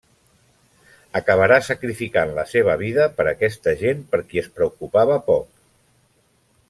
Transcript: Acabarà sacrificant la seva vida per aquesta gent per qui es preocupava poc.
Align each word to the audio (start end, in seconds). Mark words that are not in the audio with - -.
Acabarà 1.19 1.59
sacrificant 1.67 2.33
la 2.39 2.45
seva 2.53 2.77
vida 2.81 3.05
per 3.19 3.27
aquesta 3.33 3.75
gent 3.83 4.01
per 4.15 4.23
qui 4.33 4.43
es 4.45 4.49
preocupava 4.57 5.21
poc. 5.29 5.47